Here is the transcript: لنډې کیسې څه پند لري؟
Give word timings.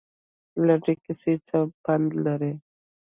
لنډې 0.65 0.93
کیسې 1.03 1.33
څه 1.47 1.57
پند 1.83 2.09
لري؟ 2.25 2.53